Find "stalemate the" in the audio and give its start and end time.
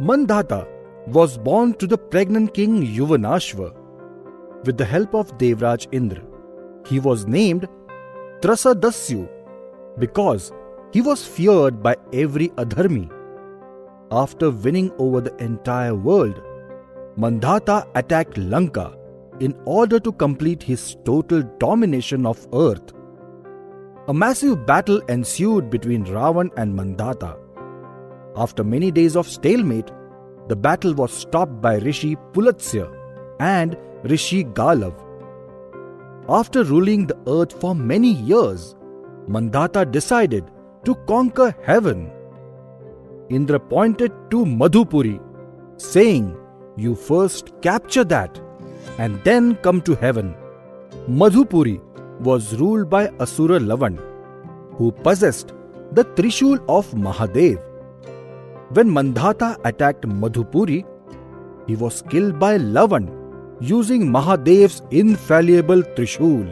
29.28-30.56